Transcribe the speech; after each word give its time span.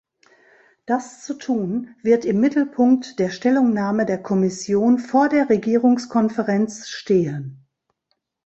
Das 0.87 1.23
zu 1.23 1.35
tun, 1.35 1.93
wird 2.01 2.25
im 2.25 2.39
Mittelpunkt 2.39 3.19
der 3.19 3.29
Stellungnahme 3.29 4.07
der 4.07 4.19
Kommission 4.23 4.97
vor 4.97 5.29
der 5.29 5.47
Regierungskonferenz 5.49 6.87
stehen. 6.89 7.67